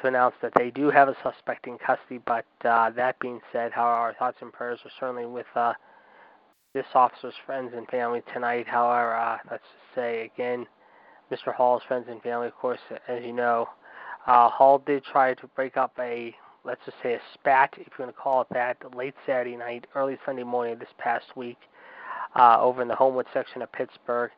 [0.00, 2.20] to announce that they do have a suspect in custody.
[2.24, 5.74] But uh, that being said, our thoughts and prayers are certainly with uh,
[6.74, 8.66] this officer's friends and family tonight.
[8.66, 10.66] However, uh, let's just say again,
[11.30, 11.54] Mr.
[11.54, 13.68] Hall's friends and family, of course, as you know,
[14.26, 18.04] uh, Hall did try to break up a let's just say a spat, if you
[18.04, 21.58] want to call it that, late Saturday night, early Sunday morning this past week,
[22.36, 24.30] uh, over in the Homewood section of Pittsburgh.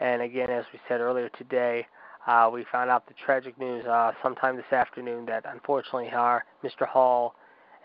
[0.00, 1.86] And again, as we said earlier today,
[2.26, 6.86] uh, we found out the tragic news uh, sometime this afternoon that unfortunately, our Mr.
[6.86, 7.34] Hall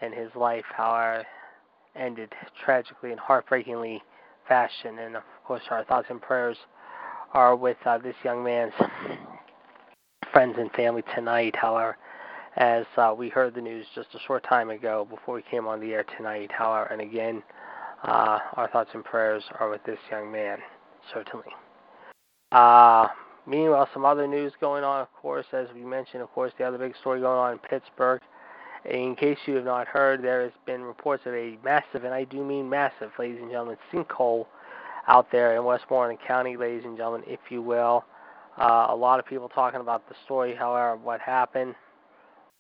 [0.02, 1.26] and his life, however,
[1.96, 4.02] ended tragically and heartbreakingly
[4.48, 5.00] fashion.
[5.00, 6.58] And of course, our thoughts and prayers
[7.34, 8.74] are with uh, this young man's
[10.34, 11.56] friends and family tonight.
[11.56, 11.98] However,
[12.58, 15.80] as uh, we heard the news just a short time ago before we came on
[15.80, 16.52] the air tonight.
[16.52, 17.44] However, and again,
[18.04, 20.58] uh, our thoughts and prayers are with this young man,
[21.14, 21.46] certainly.
[22.52, 23.08] Uh,
[23.48, 26.78] meanwhile, some other news going on, of course, as we mentioned, of course, the other
[26.78, 28.22] big story going on in Pittsburgh.
[28.86, 32.24] In case you have not heard, there has been reports of a massive, and I
[32.24, 34.48] do mean massive, ladies and gentlemen, sinkhole
[35.08, 38.06] out there in Westmoreland County, ladies and gentlemen, if you will.
[38.58, 41.76] Uh, a lot of people talking about the story, however, what happened.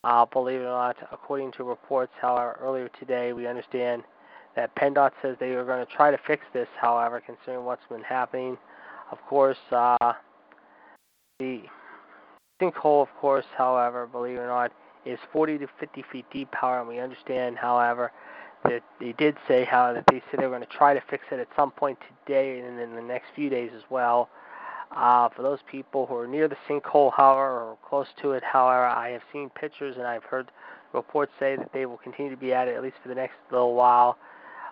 [0.04, 4.04] Uh, believe it or not, according to reports, however, earlier today, we understand
[4.56, 8.02] that PennDOT says they are going to try to fix this, however, considering what's been
[8.02, 8.58] happening.
[9.12, 10.13] Of course, uh,
[11.42, 11.62] the
[12.62, 14.72] sinkhole, of course, however, believe it or not,
[15.06, 18.12] is 40 to 50 feet deep, however, we understand, however,
[18.66, 21.24] that they did say how that they said they were going to try to fix
[21.32, 24.30] it at some point today and in the next few days as well.
[24.96, 28.86] Uh, for those people who are near the sinkhole, however, or close to it, however,
[28.86, 30.52] I have seen pictures and I've heard
[30.94, 33.36] reports say that they will continue to be at it at least for the next
[33.52, 34.18] little while.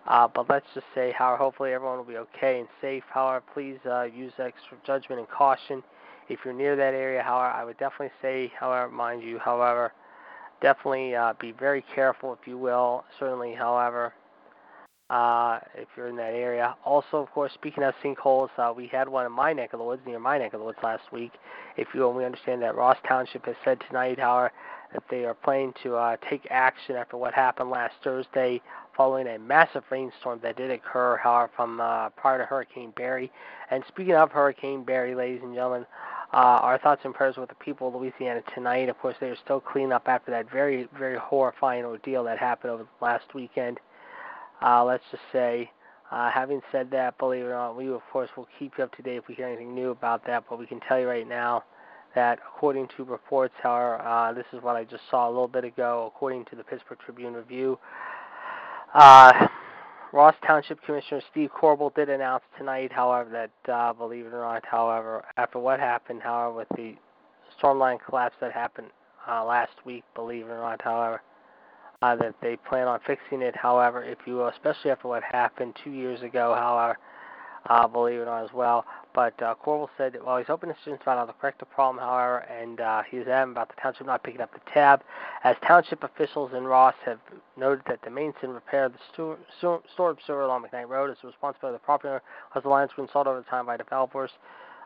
[0.06, 3.04] Uh, but let's just say, however, hopefully everyone will be okay and safe.
[3.10, 5.82] However, please uh, use extra judgment and caution
[6.30, 7.22] if you're near that area.
[7.22, 9.94] However, I would definitely say, however, mind you, however,
[10.62, 13.04] definitely uh, be very careful, if you will.
[13.20, 14.14] Certainly, however,
[15.10, 16.76] uh, if you're in that area.
[16.86, 19.86] Also, of course, speaking of sinkholes, uh, we had one in my neck of the
[19.86, 21.32] woods, near my neck of the woods last week.
[21.78, 24.52] If you will, we understand that Ross Township has said tonight, however,
[24.94, 28.62] that they are planning to uh, take action after what happened last Thursday
[28.96, 33.32] following a massive rainstorm that did occur, however, from uh, prior to Hurricane Barry.
[33.72, 35.86] And speaking of Hurricane Barry, ladies and gentlemen,
[36.32, 38.88] uh, our thoughts and prayers with the people of Louisiana tonight.
[38.90, 42.72] Of course, they are still cleaning up after that very, very horrifying ordeal that happened
[42.72, 43.80] over the last weekend.
[44.62, 45.72] Uh, let's just say,
[46.12, 48.96] uh, having said that, believe it or not, we of course will keep you up
[48.96, 50.44] to date if we hear anything new about that.
[50.50, 51.64] But we can tell you right now
[52.14, 55.64] that according to reports, however, uh, this is what I just saw a little bit
[55.64, 57.80] ago, according to the Pittsburgh Tribune Review.
[60.12, 63.30] Ross Township Commissioner Steve Corbel did announce tonight, however,
[63.66, 66.96] that uh, believe it or not, however, after what happened, however, with the
[67.58, 68.88] storm line collapse that happened
[69.30, 71.22] uh, last week, believe it or not, however,
[72.02, 73.56] uh, that they plan on fixing it.
[73.56, 76.98] However, if you will, especially after what happened two years ago, however,
[77.68, 78.86] uh, believe it or not as well.
[79.14, 79.56] But uh,
[79.98, 83.22] said, while he's hoping the students find out to correct problem, however, and uh, he's
[83.28, 85.02] adamant about the township not picking up the tab,
[85.44, 87.20] as township officials in Ross have
[87.58, 91.10] noted that the maintenance and repair of the stu- stu- storage sewer along McKnight Road
[91.10, 92.22] is the responsibility of the property owner,
[92.56, 94.32] as the lines were installed over time by developers.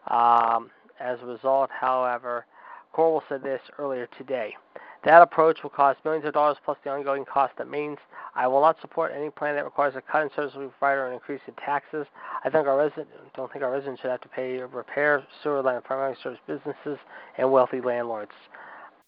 [0.07, 2.45] Um, as a result, however,
[2.93, 4.55] Corbel said this earlier today.
[5.05, 7.97] That approach will cost millions of dollars plus the ongoing cost that means
[8.35, 11.13] I will not support any plan that requires a cut in service provider or an
[11.13, 12.07] increase in taxes.
[12.43, 15.61] I think our resident don't think our residents should have to pay to repair sewer
[15.61, 16.97] line primarily service businesses
[17.37, 18.31] and wealthy landlords.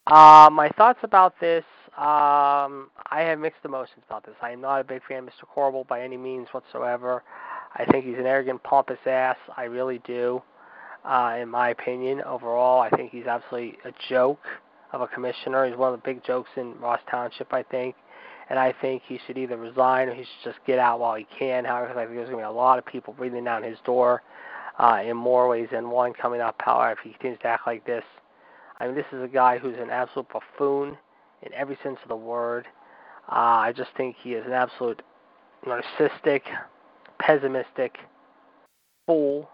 [0.07, 1.63] Uh, my thoughts about this,
[1.97, 4.35] um, I have mixed emotions about this.
[4.41, 5.47] I am not a big fan of Mr.
[5.47, 7.23] Corbel by any means whatsoever.
[7.73, 9.37] I think he's an arrogant, pompous ass.
[9.57, 10.43] I really do.
[11.03, 14.39] Uh, in my opinion, overall, I think he's absolutely a joke
[14.95, 15.67] of a commissioner.
[15.67, 17.95] He's one of the big jokes in Ross Township, I think.
[18.49, 21.27] And I think he should either resign or he should just get out while he
[21.37, 21.65] can.
[21.65, 24.21] However, I think there's going to be a lot of people breathing down his door
[24.79, 26.55] uh, in more ways than one coming up.
[26.59, 28.03] However, if he continues to act like this,
[28.79, 30.97] I mean, this is a guy who's an absolute buffoon
[31.41, 32.67] in every sense of the word.
[33.31, 35.01] Uh, I just think he is an absolute
[35.65, 36.41] narcissistic,
[37.19, 37.97] pessimistic
[39.07, 39.49] fool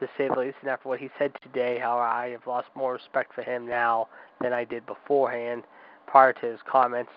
[0.00, 0.56] to say the least.
[0.60, 4.08] And after what he said today, how I have lost more respect for him now
[4.40, 5.64] than I did beforehand
[6.06, 7.10] prior to his comments.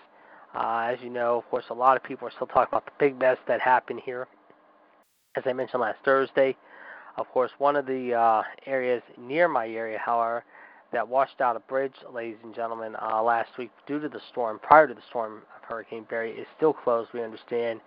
[0.54, 2.92] Uh, as you know, of course, a lot of people are still talking about the
[2.98, 4.26] big mess that happened here.
[5.36, 6.56] As I mentioned last Thursday,
[7.16, 10.44] of course, one of the uh, areas near my area, however,
[10.92, 14.58] that washed out a bridge, ladies and gentlemen, uh, last week due to the storm,
[14.60, 17.80] prior to the storm of Hurricane Barry, is still closed, we understand.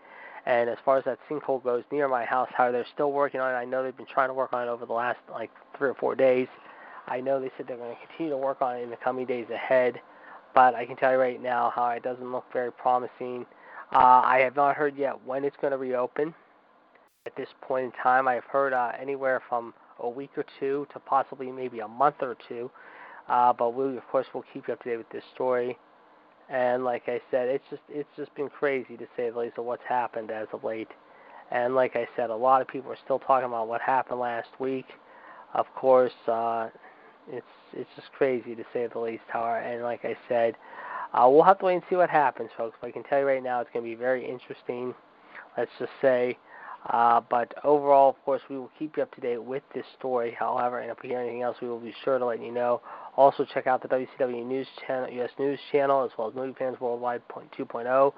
[0.45, 3.51] And as far as that sinkhole goes near my house, how they're still working on
[3.51, 3.55] it.
[3.55, 5.95] I know they've been trying to work on it over the last like three or
[5.95, 6.47] four days.
[7.07, 9.25] I know they said they're going to continue to work on it in the coming
[9.25, 9.99] days ahead,
[10.53, 13.45] but I can tell you right now how it doesn't look very promising.
[13.93, 16.33] Uh, I have not heard yet when it's going to reopen.
[17.25, 20.99] At this point in time, I've heard uh, anywhere from a week or two to
[20.99, 22.69] possibly maybe a month or two.
[23.29, 25.77] Uh, but we, of course, will keep you up to date with this story.
[26.49, 29.65] And like I said, it's just it's just been crazy to say the least of
[29.65, 30.89] what's happened as of late.
[31.51, 34.49] And like I said, a lot of people are still talking about what happened last
[34.59, 34.85] week.
[35.53, 36.69] Of course, uh,
[37.29, 39.23] it's it's just crazy to say the least.
[39.27, 40.55] However, and like I said,
[41.13, 42.77] uh, we'll have to wait and see what happens, folks.
[42.81, 44.93] But I can tell you right now, it's going to be very interesting.
[45.57, 46.37] Let's just say,
[46.89, 50.35] Uh, but overall, of course, we will keep you up to date with this story.
[50.37, 52.81] However, and if we hear anything else, we will be sure to let you know.
[53.15, 56.79] Also, check out the WCW News Channel, US News Channel, as well as Movie Fans
[56.79, 58.13] Worldwide 2.0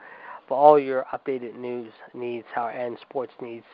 [0.47, 3.65] for all your updated news needs and sports needs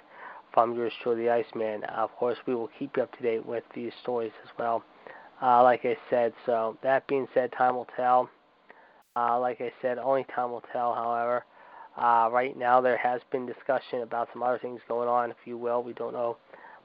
[0.53, 1.83] from yours truly, the Iceman.
[1.83, 4.83] Uh, of course, we will keep you up to date with these stories as well.
[5.41, 8.29] Uh, like I said, so that being said, time will tell.
[9.15, 10.93] Uh, like I said, only time will tell.
[10.93, 11.45] However,
[11.97, 15.57] uh, right now, there has been discussion about some other things going on, if you
[15.57, 15.83] will.
[15.83, 16.37] We don't know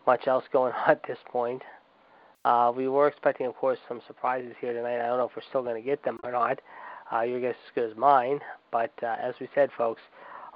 [0.07, 1.63] much else going on at this point.
[2.47, 5.01] Uh, we were expecting, of course, some surprises here tonight.
[5.01, 6.61] I don't know if we're still going to get them or not.
[7.13, 8.39] Uh, your guess is as good as mine.
[8.71, 10.01] But uh, as we said, folks,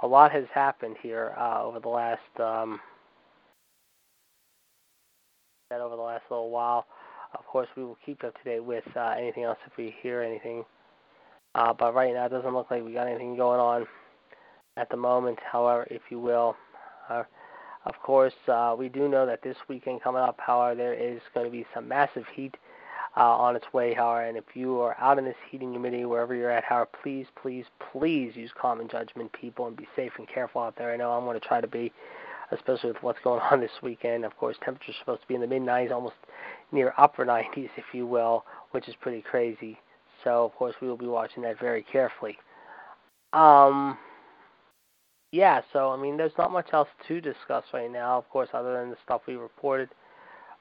[0.04, 2.78] a lot has happened here uh, over the last um,
[5.72, 6.86] over the last little while.
[7.36, 10.22] Of course, we will keep up to date with uh, anything else if we hear
[10.22, 10.64] anything.
[11.56, 13.84] Uh, but right now, it doesn't look like we got anything going on
[14.76, 16.54] at the moment, however, if you will.
[17.08, 17.24] Uh,
[17.86, 21.46] of course, uh, we do know that this weekend coming up, however, there is going
[21.46, 22.56] to be some massive heat
[23.16, 26.04] uh, on its way, however, and if you are out in this heat and humidity,
[26.04, 30.28] wherever you're at, however, please, please, please use common judgment, people, and be safe and
[30.28, 30.92] careful out there.
[30.92, 31.92] I know I'm going to try to be,
[32.52, 34.24] especially with what's going on this weekend.
[34.24, 36.16] Of course, temperatures supposed to be in the mid 90s, almost
[36.70, 39.78] near upper 90s, if you will, which is pretty crazy.
[40.22, 42.36] So, of course, we will be watching that very carefully.
[43.32, 43.96] Um,
[45.32, 48.80] yeah, so I mean, there's not much else to discuss right now, of course, other
[48.80, 49.88] than the stuff we reported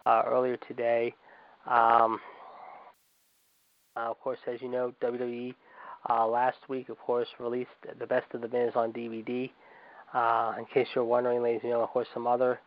[0.06, 1.14] uh, earlier today.
[1.68, 2.20] Um,
[3.98, 5.54] uh, of course, as you know, WWE
[6.10, 9.50] uh, last week, of course, released the best of the Miz on DVD.
[10.14, 12.60] Uh, in case you're wondering, ladies and gentlemen, of course, some other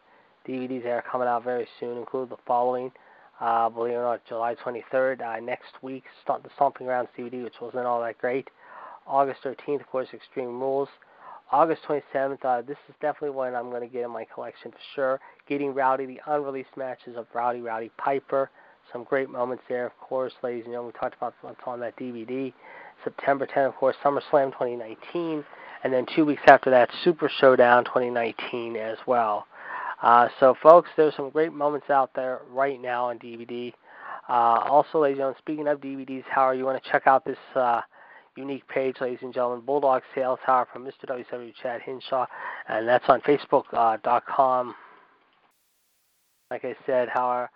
[0.46, 2.92] DVDs that are coming out very soon include the following.
[3.40, 7.60] Uh, believe it or not, July 23rd, uh, next week, the Stomping Grounds DVD, which
[7.60, 8.48] wasn't all that great.
[9.06, 10.88] August 13th, of course, Extreme Rules.
[11.52, 14.78] August 27th, uh, this is definitely one I'm going to get in my collection for
[14.94, 15.20] sure.
[15.46, 18.50] Getting Rowdy, the unreleased matches of Rowdy, Roddy Piper.
[18.90, 20.92] Some great moments there, of course, ladies and gentlemen.
[20.94, 22.54] We talked about what's on that DVD.
[23.04, 25.44] September 10th, of course, SummerSlam 2019.
[25.84, 29.46] And then two weeks after that, Super Showdown 2019 as well.
[30.02, 33.72] Uh, so, folks, there's some great moments out there right now on DVD.
[34.28, 37.24] Uh, also, ladies and gentlemen, speaking of DVDs, how are you want to check out
[37.24, 37.82] this uh,
[38.36, 41.06] unique page, ladies and gentlemen, Bulldog Sales Tower from Mr.
[41.06, 42.26] WCW Chad Hinshaw,
[42.68, 44.68] and that's on Facebook.com.
[44.70, 44.72] Uh,
[46.50, 47.50] like I said, however,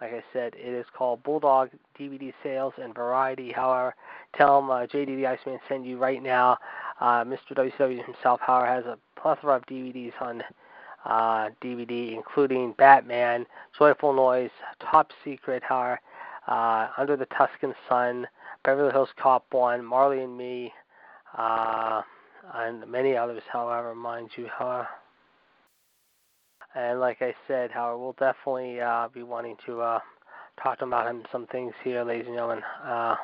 [0.00, 3.52] like I said, it is called Bulldog DVD Sales and Variety.
[3.52, 3.94] However,
[4.36, 6.58] tell them uh, JD the Iceman send you right now.
[7.00, 7.52] Uh, Mr.
[7.52, 10.42] WCW himself, however, has a plethora of DVDs on
[11.04, 13.46] uh, DVD, including Batman,
[13.78, 16.00] Joyful Noise, Top Secret, however,
[16.48, 18.26] uh, Under the Tuscan Sun,
[18.64, 20.72] Beverly Hills Cop 1, Marley and Me,
[21.36, 22.02] uh,
[22.54, 24.46] and many others, however, mind you.
[24.56, 24.88] However.
[26.74, 29.98] And like I said, however, we'll definitely uh, be wanting to uh,
[30.62, 32.62] talk about him some things here, ladies and gentlemen.
[32.84, 33.16] Uh,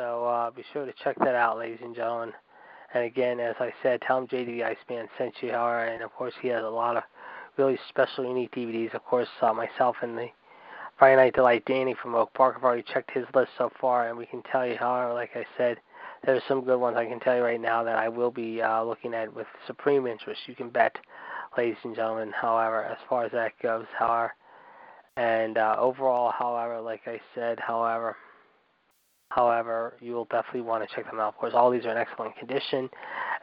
[0.00, 2.32] so uh, be sure to check that out, ladies and gentlemen.
[2.94, 6.34] And again, as I said, tell him JD Iceman sent you, however, and of course
[6.40, 7.02] he has a lot of
[7.56, 8.94] really special, unique DVDs.
[8.94, 10.28] Of course, uh, myself and the
[10.98, 14.16] Friday Night Delight Danny from Oak Park I've already checked his list so far, and
[14.16, 15.76] we can tell you, however, like I said,
[16.24, 18.82] there's some good ones I can tell you right now that I will be uh,
[18.82, 20.40] looking at with supreme interest.
[20.46, 20.96] You can bet,
[21.58, 22.32] ladies and gentlemen.
[22.32, 24.32] However, as far as that goes, however,
[25.18, 28.16] and uh, overall, however, like I said, however,
[29.28, 31.28] however, you will definitely want to check them out.
[31.28, 32.88] Of course, all these are in excellent condition,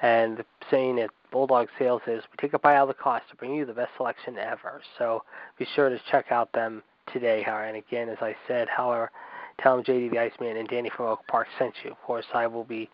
[0.01, 3.29] and the saying at Bulldog Sales is, "We take a bite out of the cost
[3.29, 5.23] to bring you the best selection ever." So
[5.59, 6.81] be sure to check out them
[7.11, 7.65] today, however.
[7.65, 9.11] And again, as I said, however,
[9.59, 11.91] tell them JD the Iceman and Danny from Oak Park sent you.
[11.91, 12.89] Of course, I will be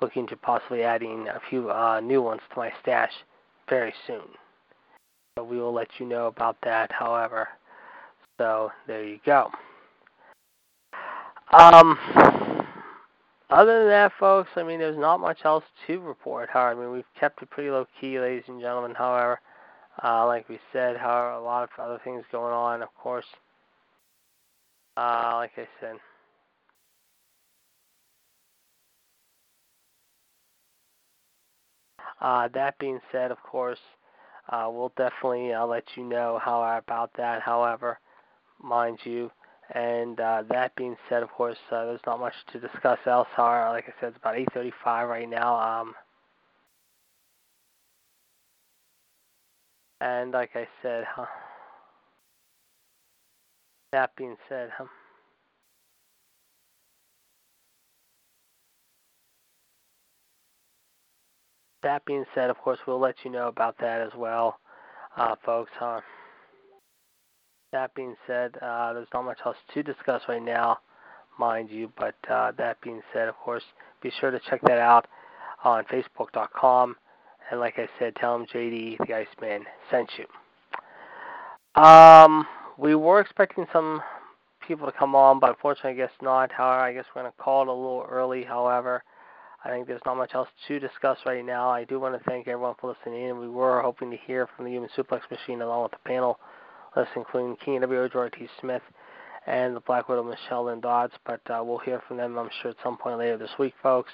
[0.00, 3.12] looking to possibly adding a few uh, new ones to my stash
[3.68, 4.28] very soon.
[5.36, 7.48] So we will let you know about that, however.
[8.38, 9.50] So there you go.
[11.52, 11.98] Um,
[13.50, 16.50] other than that, folks, I mean, there's not much else to report.
[16.50, 18.94] However, I mean, we've kept it pretty low key, ladies and gentlemen.
[18.96, 19.40] However,
[20.02, 22.82] uh, like we said, however, a lot of other things going on.
[22.82, 23.26] Of course,
[24.96, 25.96] uh, like I said.
[32.20, 33.78] Uh, that being said, of course,
[34.50, 37.42] uh, we'll definitely uh, let you know how about that.
[37.42, 37.98] However,
[38.62, 39.30] mind you,
[39.74, 43.28] and uh, that being said, of course, there's not much to discuss else.
[43.36, 45.56] However, like I said, it's about 8:35 right now.
[45.56, 45.94] Um,
[50.00, 51.26] and like I said, huh,
[53.94, 54.86] that being said, huh,
[61.84, 64.58] that being said, of course, we'll let you know about that as well,
[65.16, 65.70] uh, folks.
[65.80, 66.00] Uh,
[67.70, 70.78] that being said, uh, there's not much else to discuss right now,
[71.38, 71.92] mind you.
[71.96, 73.62] But uh, that being said, of course,
[74.02, 75.06] be sure to check that out
[75.62, 76.96] on Facebook.com.
[77.48, 80.26] And like I said, tell them JD the Iceman sent you.
[81.80, 82.44] Um,
[82.78, 84.02] we were expecting some
[84.66, 86.50] people to come on, but unfortunately, I guess not.
[86.50, 88.44] However, I guess we're going to call it a little early.
[88.44, 89.02] However,
[89.64, 91.70] I think there's not much else to discuss right now.
[91.70, 93.38] I do want to thank everyone for listening in.
[93.38, 96.38] We were hoping to hear from the Human Suplex Machine along with the panel
[96.96, 98.48] list, including King the George T.
[98.60, 98.82] Smith
[99.46, 102.70] and the Black Widow Michelle Lynn Dodds, but uh, we'll hear from them, I'm sure,
[102.70, 104.10] at some point later this week, folks.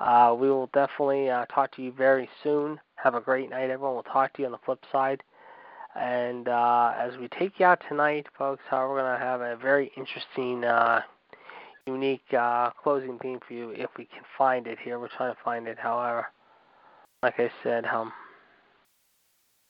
[0.00, 2.80] Uh, we will definitely uh, talk to you very soon.
[2.96, 3.94] Have a great night, everyone.
[3.94, 5.22] We'll talk to you on the flip side.
[5.94, 9.56] And uh, as we take you out tonight, folks, uh, we're going to have a
[9.56, 11.02] very interesting, uh,
[11.86, 14.98] unique uh, closing theme for you if we can find it here.
[14.98, 16.26] We're trying to find it, however.
[17.22, 18.12] Like I said, um,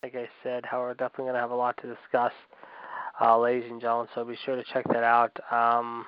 [0.02, 2.32] like I said, however, we're definitely going to have a lot to discuss,
[3.20, 4.08] uh, ladies and gentlemen.
[4.14, 5.36] So be sure to check that out.
[5.50, 6.06] Um,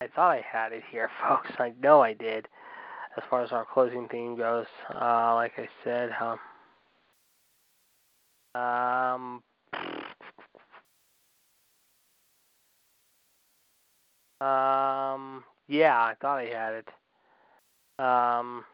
[0.00, 1.50] I thought I had it here, folks.
[1.58, 2.48] I know I did.
[3.16, 6.38] As far as our closing theme goes, uh, like I said, um,
[8.54, 9.42] um,
[14.40, 16.88] um, yeah, I thought I had it.
[17.98, 18.64] Um,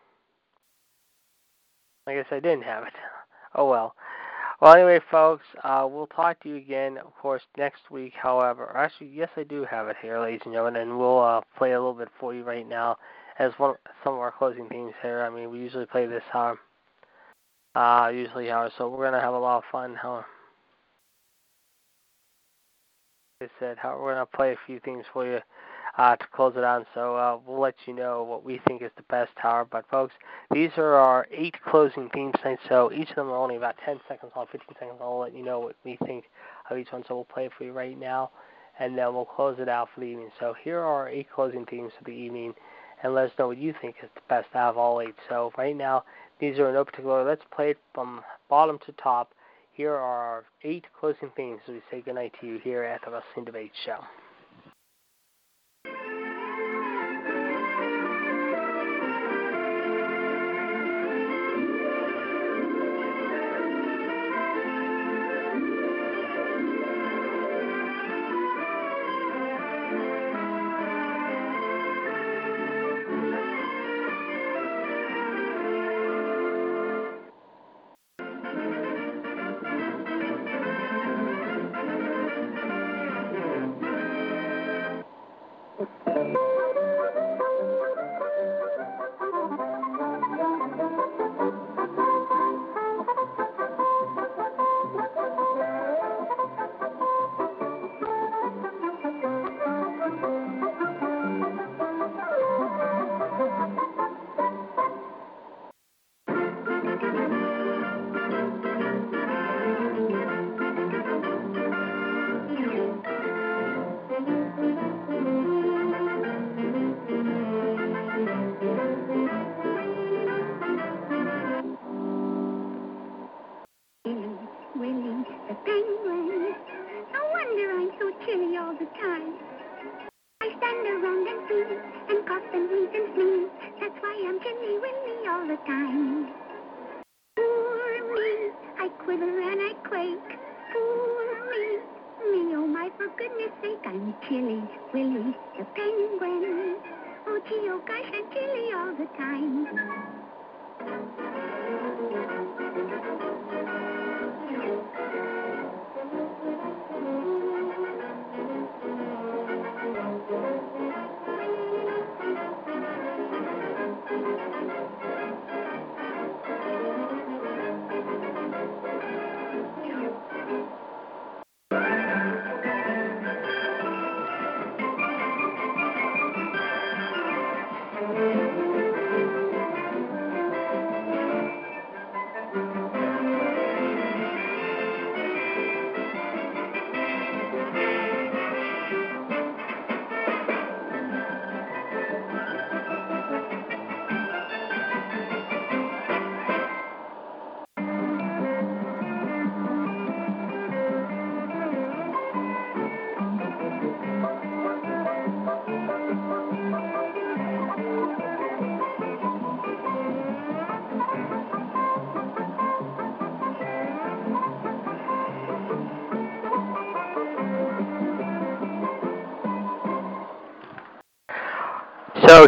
[2.07, 2.95] I guess I didn't have it.
[3.55, 3.95] Oh well.
[4.61, 8.13] Well, anyway, folks, uh, we'll talk to you again, of course, next week.
[8.21, 11.73] However, actually, yes, I do have it here, ladies and gentlemen, and we'll uh, play
[11.73, 12.99] a little bit for you right now
[13.39, 15.23] as one some of our closing themes here.
[15.23, 16.59] I mean, we usually play this hour,
[17.75, 19.95] uh, usually hour, so we're gonna have a lot of fun.
[19.95, 20.25] How
[23.41, 25.41] I said, how we're gonna play a few things for you
[25.99, 26.87] uh, to close it on.
[26.95, 29.67] So uh, we'll let you know what we think is the best tower.
[29.71, 30.15] But folks,
[30.53, 32.61] these are our eight closing themes tonight.
[32.69, 35.13] So each of them are only about 10 seconds long, 15 seconds long.
[35.13, 36.25] I'll let you know what we think
[36.71, 37.05] of each one.
[37.09, 38.31] So we'll play it for you right now,
[38.79, 40.31] and then we'll close it out for the evening.
[40.39, 42.55] So here are our eight closing themes for the evening,
[43.03, 45.15] and let us know what you think is the best out of all eight.
[45.29, 46.05] So right now,
[46.41, 47.25] these are in no particular.
[47.25, 49.33] Let's play it from bottom to top.
[49.73, 53.11] Here are our eight closing themes as we say goodnight to you here at the
[53.11, 53.99] Wrestling Debate Show.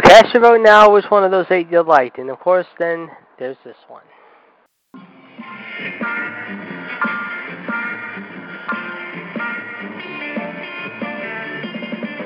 [0.01, 2.17] So cast vote now which one of those eight you liked.
[2.17, 4.03] And of course, then there's this one.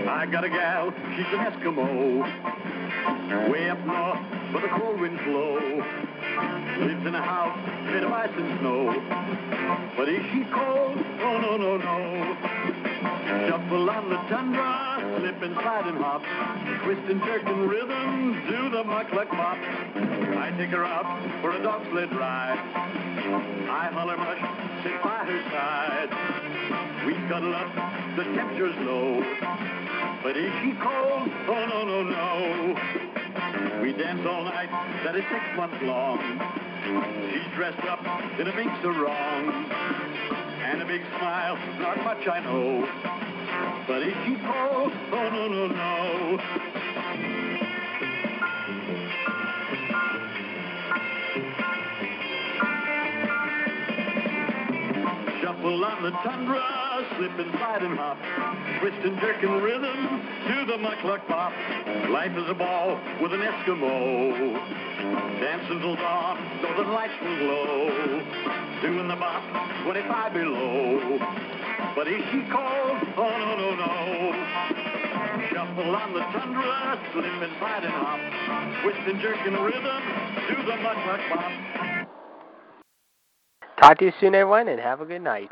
[0.07, 2.23] I got a gal, she's an Eskimo.
[3.51, 4.19] Way up north,
[4.53, 5.55] where the cold winds blow.
[6.79, 8.93] Lives in a house made of ice and snow.
[9.97, 10.97] But is she cold?
[11.21, 12.84] Oh, no, no, no.
[13.25, 16.21] Shuffle on the tundra, slip and slide and hop.
[16.83, 19.57] Twist and jerk and rhythm, do the muck-luck mop.
[19.57, 22.59] I take her out for a dog sled ride.
[23.67, 24.37] I holler mush,
[24.83, 26.09] sit by her side.
[27.07, 27.73] We cuddle up,
[28.15, 29.23] the temperature's low.
[30.21, 31.29] But is she cold?
[31.49, 33.81] Oh, no, no, no.
[33.81, 34.69] We dance all night,
[35.03, 36.19] that is six months long.
[37.31, 38.05] She's dressed up
[38.39, 40.44] in a mink sarong.
[40.67, 42.87] And a big smile, not much I know.
[43.87, 46.39] But if you call, Oh, no, no, no.
[55.41, 56.84] Shuffle on the tundra,
[57.17, 58.17] slip and slide and hop.
[58.81, 59.97] Twist and jerk and rhythm,
[60.47, 61.53] do the muck-luck pop.
[62.09, 64.53] Life is a ball with an Eskimo.
[65.39, 67.89] Dance until dawn, so the lights will glow.
[68.81, 69.43] Doing the bop,
[69.83, 71.19] 25 below.
[71.95, 72.97] But is she cold?
[73.17, 73.91] Oh, no, no, no.
[75.49, 78.19] Shuffle on the tundra, slip and slide and hop.
[78.83, 80.01] Twist and jerk and rhythm,
[80.49, 82.05] do the pop.
[83.81, 85.51] Talk to you soon, everyone, and have a good night.